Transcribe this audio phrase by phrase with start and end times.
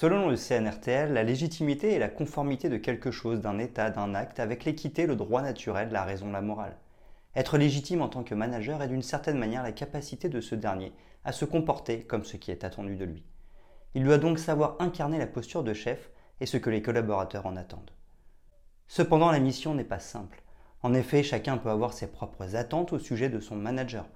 [0.00, 4.38] Selon le CNRTL, la légitimité est la conformité de quelque chose, d'un état, d'un acte,
[4.38, 6.76] avec l'équité, le droit naturel, la raison, la morale.
[7.34, 10.92] Être légitime en tant que manager est d'une certaine manière la capacité de ce dernier
[11.24, 13.24] à se comporter comme ce qui est attendu de lui.
[13.96, 17.56] Il doit donc savoir incarner la posture de chef et ce que les collaborateurs en
[17.56, 17.90] attendent.
[18.86, 20.44] Cependant, la mission n'est pas simple.
[20.84, 24.06] En effet, chacun peut avoir ses propres attentes au sujet de son manager.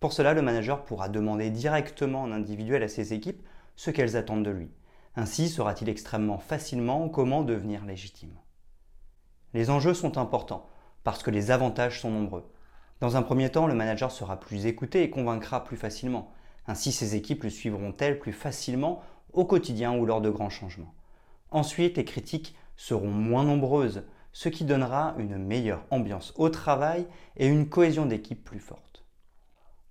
[0.00, 3.46] Pour cela, le manager pourra demander directement en individuel à ses équipes
[3.76, 4.72] ce qu'elles attendent de lui.
[5.18, 8.38] Ainsi saura-t-il extrêmement facilement comment devenir légitime.
[9.52, 10.68] Les enjeux sont importants
[11.02, 12.48] parce que les avantages sont nombreux.
[13.00, 16.30] Dans un premier temps, le manager sera plus écouté et convaincra plus facilement.
[16.68, 20.94] Ainsi, ses équipes le suivront-elles plus facilement au quotidien ou lors de grands changements.
[21.50, 27.48] Ensuite, les critiques seront moins nombreuses, ce qui donnera une meilleure ambiance au travail et
[27.48, 29.04] une cohésion d'équipe plus forte.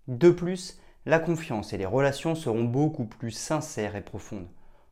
[0.07, 4.47] De plus, la confiance et les relations seront beaucoup plus sincères et profondes.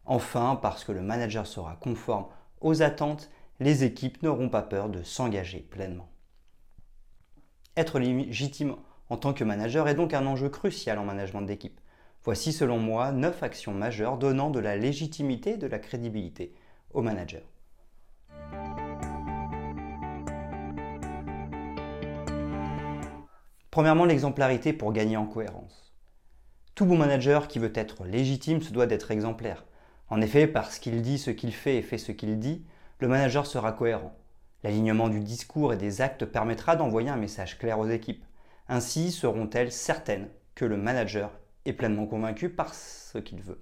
[0.06, 2.28] Enfin, parce que le manager sera conforme
[2.62, 6.10] aux attentes, les équipes n'auront pas peur de s'engager pleinement.
[7.76, 8.76] Être légitime
[9.10, 11.80] en tant que manager est donc un enjeu crucial en management d'équipe.
[12.24, 16.54] Voici selon moi 9 actions majeures donnant de la légitimité et de la crédibilité
[16.94, 17.44] au manager.
[23.70, 25.94] Premièrement, l'exemplarité pour gagner en cohérence.
[26.76, 29.66] Tout bon manager qui veut être légitime se doit d'être exemplaire.
[30.10, 32.66] En effet, parce qu'il dit ce qu'il fait et fait ce qu'il dit,
[33.00, 34.16] le manager sera cohérent.
[34.64, 38.24] L'alignement du discours et des actes permettra d'envoyer un message clair aux équipes.
[38.68, 41.32] Ainsi seront-elles certaines que le manager
[41.66, 43.62] est pleinement convaincu par ce qu'il veut.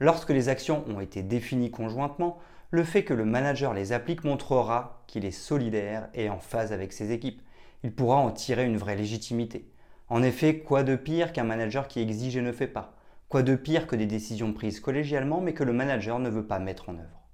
[0.00, 2.38] Lorsque les actions ont été définies conjointement,
[2.70, 6.92] le fait que le manager les applique montrera qu'il est solidaire et en phase avec
[6.92, 7.40] ses équipes.
[7.82, 9.70] Il pourra en tirer une vraie légitimité.
[10.08, 12.96] En effet, quoi de pire qu'un manager qui exige et ne fait pas?
[13.34, 16.60] Quoi de pire que des décisions prises collégialement mais que le manager ne veut pas
[16.60, 17.28] mettre en œuvre?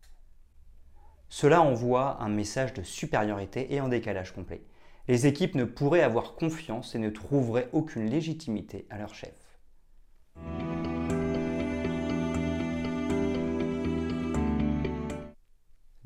[1.29, 4.65] Cela envoie un message de supériorité et en décalage complet.
[5.09, 9.35] Les équipes ne pourraient avoir confiance et ne trouveraient aucune légitimité à leur chef.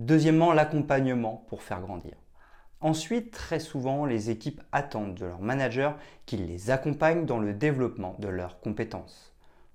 [0.01, 2.17] Deuxièmement, l'accompagnement pour faire grandir.
[2.81, 8.17] Ensuite, très souvent, les équipes attendent de leur manager qu'il les accompagne dans le développement
[8.19, 9.34] de leurs compétences.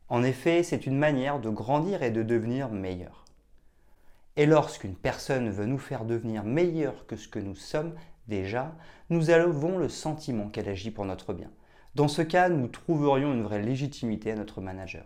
[0.09, 3.25] En effet, c'est une manière de grandir et de devenir meilleur.
[4.37, 7.93] Et lorsqu'une personne veut nous faire devenir meilleur que ce que nous sommes
[8.27, 8.75] déjà,
[9.11, 11.51] nous avons le sentiment qu'elle agit pour notre bien.
[11.93, 15.05] Dans ce cas, nous trouverions une vraie légitimité à notre manager.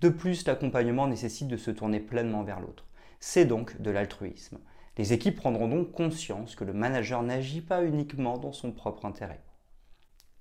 [0.00, 2.86] De plus, l'accompagnement nécessite de se tourner pleinement vers l'autre.
[3.18, 4.58] C'est donc de l'altruisme.
[4.96, 9.42] Les équipes prendront donc conscience que le manager n'agit pas uniquement dans son propre intérêt.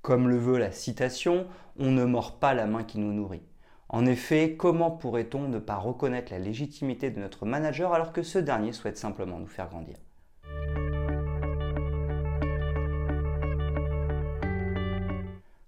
[0.02, 3.44] Comme le veut la citation, on ne mord pas la main qui nous nourrit.
[3.92, 8.38] En effet, comment pourrait-on ne pas reconnaître la légitimité de notre manager alors que ce
[8.38, 9.98] dernier souhaite simplement nous faire grandir?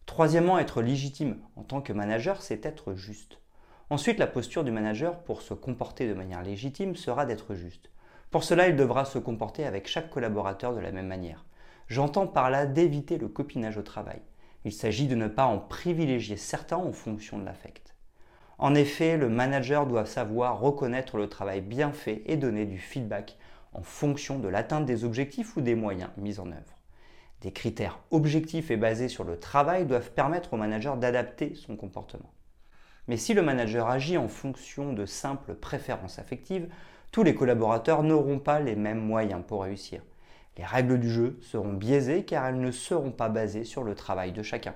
[0.05, 3.39] Troisièmement, être légitime en tant que manager, c'est être juste.
[3.89, 7.89] Ensuite, la posture du manager pour se comporter de manière légitime sera d'être juste.
[8.29, 11.43] Pour cela, il devra se comporter avec chaque collaborateur de la même manière.
[11.87, 14.21] J'entends par là d'éviter le copinage au travail.
[14.63, 17.95] Il s'agit de ne pas en privilégier certains en fonction de l'affect.
[18.61, 23.39] En effet, le manager doit savoir reconnaître le travail bien fait et donner du feedback
[23.73, 26.77] en fonction de l'atteinte des objectifs ou des moyens mis en œuvre.
[27.41, 32.31] Des critères objectifs et basés sur le travail doivent permettre au manager d'adapter son comportement.
[33.07, 36.69] Mais si le manager agit en fonction de simples préférences affectives,
[37.11, 40.03] tous les collaborateurs n'auront pas les mêmes moyens pour réussir.
[40.59, 44.33] Les règles du jeu seront biaisées car elles ne seront pas basées sur le travail
[44.33, 44.75] de chacun.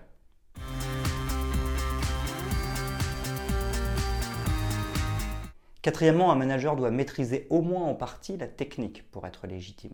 [5.85, 9.93] Quatrièmement, un manager doit maîtriser au moins en partie la technique pour être légitime.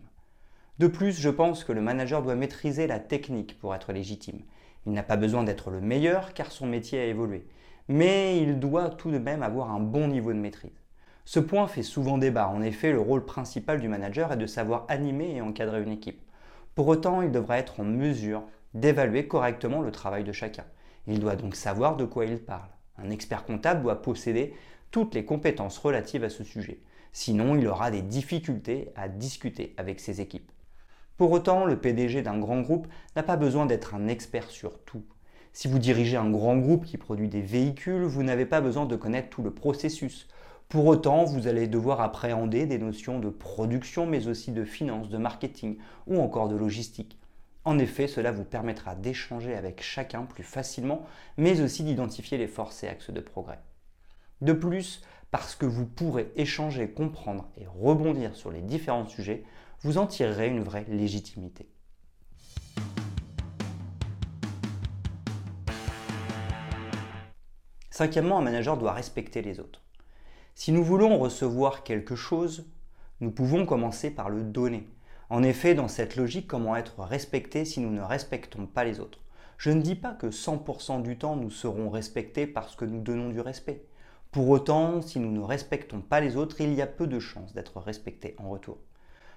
[0.78, 4.40] De plus, je pense que le manager doit maîtriser la technique pour être légitime.
[4.86, 7.46] Il n'a pas besoin d'être le meilleur car son métier a évolué,
[7.88, 10.82] mais il doit tout de même avoir un bon niveau de maîtrise.
[11.26, 12.48] Ce point fait souvent débat.
[12.48, 16.22] En effet, le rôle principal du manager est de savoir animer et encadrer une équipe.
[16.74, 20.64] Pour autant, il devra être en mesure d'évaluer correctement le travail de chacun.
[21.06, 22.70] Il doit donc savoir de quoi il parle.
[22.96, 24.54] Un expert comptable doit posséder
[24.92, 26.78] toutes les compétences relatives à ce sujet.
[27.12, 30.52] Sinon, il aura des difficultés à discuter avec ses équipes.
[31.16, 32.86] Pour autant, le PDG d'un grand groupe
[33.16, 35.02] n'a pas besoin d'être un expert sur tout.
[35.54, 38.96] Si vous dirigez un grand groupe qui produit des véhicules, vous n'avez pas besoin de
[38.96, 40.28] connaître tout le processus.
[40.68, 45.18] Pour autant, vous allez devoir appréhender des notions de production, mais aussi de finance, de
[45.18, 47.18] marketing ou encore de logistique.
[47.64, 51.06] En effet, cela vous permettra d'échanger avec chacun plus facilement,
[51.38, 53.60] mais aussi d'identifier les forces et axes de progrès.
[54.42, 59.44] De plus, parce que vous pourrez échanger, comprendre et rebondir sur les différents sujets,
[59.82, 61.68] vous en tirerez une vraie légitimité.
[67.90, 69.80] Cinquièmement, un manager doit respecter les autres.
[70.56, 72.66] Si nous voulons recevoir quelque chose,
[73.20, 74.88] nous pouvons commencer par le donner.
[75.30, 79.20] En effet, dans cette logique, comment être respecté si nous ne respectons pas les autres?
[79.56, 83.28] Je ne dis pas que 100% du temps nous serons respectés parce que nous donnons
[83.28, 83.84] du respect.
[84.32, 87.52] Pour autant, si nous ne respectons pas les autres, il y a peu de chances
[87.52, 88.78] d'être respectés en retour.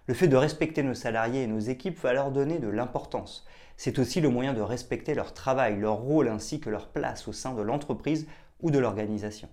[0.08, 3.46] Le fait de respecter nos salariés et nos équipes va leur donner de l'importance.
[3.76, 7.34] C'est aussi le moyen de respecter leur travail, leur rôle ainsi que leur place au
[7.34, 8.26] sein de l'entreprise
[8.62, 9.50] ou de l'organisation.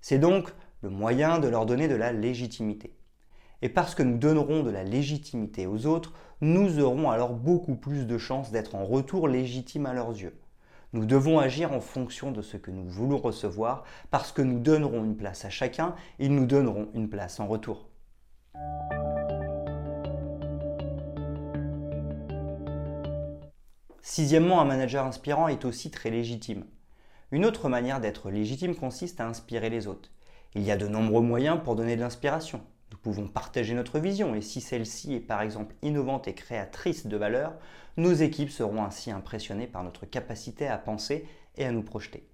[0.00, 2.94] C'est donc le moyen de leur donner de la légitimité.
[3.62, 8.06] Et parce que nous donnerons de la légitimité aux autres, nous aurons alors beaucoup plus
[8.06, 10.38] de chances d'être en retour légitimes à leurs yeux.
[10.94, 13.82] Nous devons agir en fonction de ce que nous voulons recevoir,
[14.12, 17.88] parce que nous donnerons une place à chacun, ils nous donneront une place en retour.
[24.02, 26.64] Sixièmement, un manager inspirant est aussi très légitime.
[27.32, 30.12] Une autre manière d'être légitime consiste à inspirer les autres.
[30.54, 32.60] Il y a de nombreux moyens pour donner de l'inspiration.
[33.04, 37.52] Pouvons partager notre vision et si celle-ci est par exemple innovante et créatrice de valeur,
[37.98, 41.28] nos équipes seront ainsi impressionnées par notre capacité à penser
[41.58, 42.26] et à nous projeter.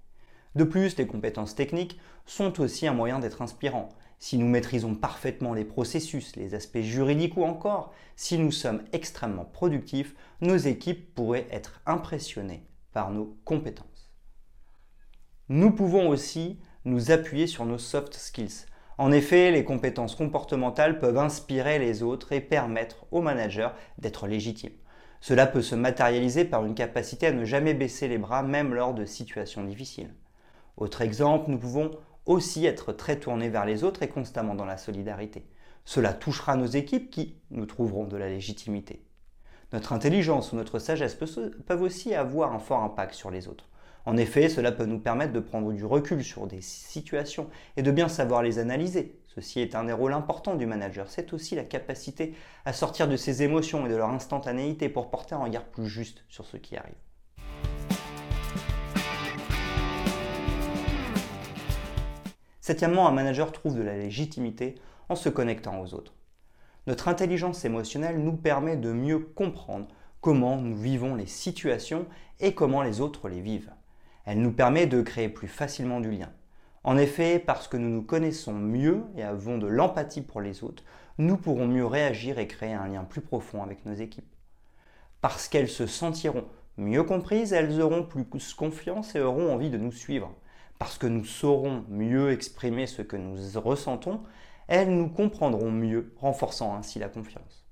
[0.55, 3.89] De plus, les compétences techniques sont aussi un moyen d'être inspirant.
[4.21, 9.47] Si nous maîtrisons parfaitement les processus, les aspects juridiques ou encore si nous sommes extrêmement
[9.47, 14.13] productifs, nos équipes pourraient être impressionnées par nos compétences.
[15.49, 18.67] Nous pouvons aussi nous appuyer sur nos soft skills.
[19.01, 24.77] En effet, les compétences comportementales peuvent inspirer les autres et permettre aux managers d'être légitimes.
[25.23, 28.93] Cela peut se matérialiser par une capacité à ne jamais baisser les bras même lors
[28.93, 30.13] de situations difficiles.
[30.77, 31.93] Autre exemple, nous pouvons
[32.27, 35.47] aussi être très tournés vers les autres et constamment dans la solidarité.
[35.87, 39.03] Cela touchera nos équipes qui nous trouveront de la légitimité.
[39.73, 43.70] Notre intelligence ou notre sagesse peuvent aussi avoir un fort impact sur les autres.
[44.07, 47.91] En effet, cela peut nous permettre de prendre du recul sur des situations et de
[47.91, 49.21] bien savoir les analyser.
[49.27, 51.09] Ceci est un des rôles importants du manager.
[51.09, 55.35] C'est aussi la capacité à sortir de ses émotions et de leur instantanéité pour porter
[55.35, 56.95] un regard plus juste sur ce qui arrive.
[62.61, 64.77] Septièmement, un manager trouve de la légitimité
[65.09, 66.15] en se connectant aux autres.
[66.87, 69.89] Notre intelligence émotionnelle nous permet de mieux comprendre
[70.21, 72.07] comment nous vivons les situations
[72.39, 73.73] et comment les autres les vivent.
[74.25, 76.31] Elle nous permet de créer plus facilement du lien.
[76.83, 80.83] En effet, parce que nous nous connaissons mieux et avons de l'empathie pour les autres,
[81.19, 84.33] nous pourrons mieux réagir et créer un lien plus profond avec nos équipes.
[85.21, 86.47] Parce qu'elles se sentiront
[86.79, 88.25] mieux comprises, elles auront plus
[88.57, 90.35] confiance et auront envie de nous suivre.
[90.79, 94.23] Parce que nous saurons mieux exprimer ce que nous ressentons,
[94.67, 97.67] elles nous comprendront mieux, renforçant ainsi la confiance.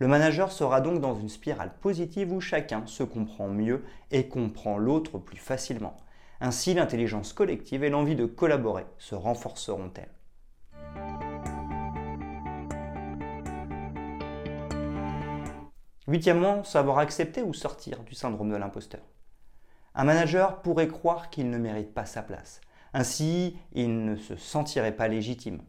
[0.00, 4.78] Le manager sera donc dans une spirale positive où chacun se comprend mieux et comprend
[4.78, 5.94] l'autre plus facilement.
[6.40, 10.08] Ainsi, l'intelligence collective et l'envie de collaborer se renforceront-elles.
[16.08, 19.02] Huitièmement, savoir accepter ou sortir du syndrome de l'imposteur.
[19.94, 22.62] Un manager pourrait croire qu'il ne mérite pas sa place.
[22.94, 25.60] Ainsi, il ne se sentirait pas légitime.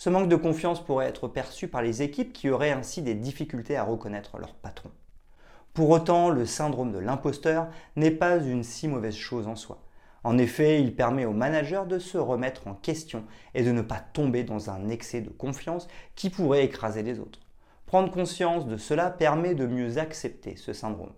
[0.00, 3.76] Ce manque de confiance pourrait être perçu par les équipes qui auraient ainsi des difficultés
[3.76, 4.90] à reconnaître leur patron.
[5.74, 9.82] Pour autant, le syndrome de l'imposteur n'est pas une si mauvaise chose en soi.
[10.24, 14.00] En effet, il permet au manager de se remettre en question et de ne pas
[14.00, 17.40] tomber dans un excès de confiance qui pourrait écraser les autres.
[17.84, 21.12] Prendre conscience de cela permet de mieux accepter ce syndrome.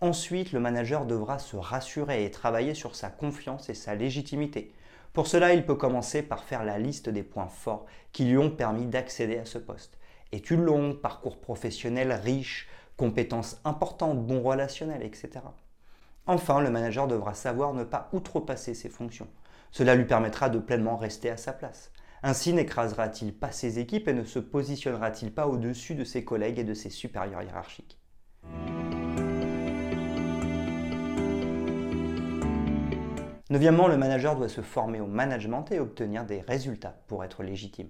[0.00, 4.72] Ensuite, le manager devra se rassurer et travailler sur sa confiance et sa légitimité.
[5.12, 8.50] Pour cela, il peut commencer par faire la liste des points forts qui lui ont
[8.50, 9.98] permis d'accéder à ce poste.
[10.32, 15.30] Études longues, parcours professionnel riche, compétences importantes, bons relationnels, etc.
[16.26, 19.28] Enfin, le manager devra savoir ne pas outrepasser ses fonctions.
[19.70, 21.90] Cela lui permettra de pleinement rester à sa place.
[22.22, 26.64] Ainsi n'écrasera-t-il pas ses équipes et ne se positionnera-t-il pas au-dessus de ses collègues et
[26.64, 27.98] de ses supérieurs hiérarchiques?
[33.50, 37.88] Neuvièmement, le manager doit se former au management et obtenir des résultats pour être légitime.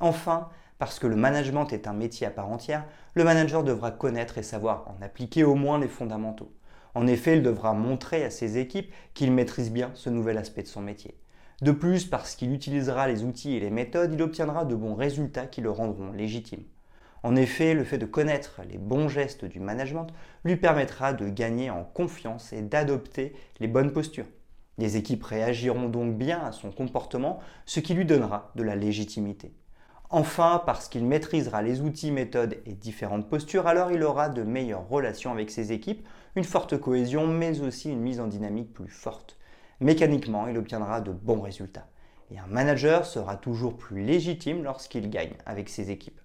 [0.00, 4.36] Enfin, parce que le management est un métier à part entière, le manager devra connaître
[4.36, 6.52] et savoir en appliquer au moins les fondamentaux.
[6.94, 10.68] En effet, il devra montrer à ses équipes qu'il maîtrise bien ce nouvel aspect de
[10.68, 11.16] son métier.
[11.62, 15.46] De plus, parce qu'il utilisera les outils et les méthodes, il obtiendra de bons résultats
[15.46, 16.64] qui le rendront légitime.
[17.22, 20.08] En effet, le fait de connaître les bons gestes du management
[20.44, 24.26] lui permettra de gagner en confiance et d'adopter les bonnes postures.
[24.80, 29.52] Les équipes réagiront donc bien à son comportement, ce qui lui donnera de la légitimité.
[30.08, 34.88] Enfin, parce qu'il maîtrisera les outils, méthodes et différentes postures, alors il aura de meilleures
[34.88, 39.36] relations avec ses équipes, une forte cohésion, mais aussi une mise en dynamique plus forte.
[39.80, 41.88] Mécaniquement, il obtiendra de bons résultats.
[42.30, 46.19] Et un manager sera toujours plus légitime lorsqu'il gagne avec ses équipes.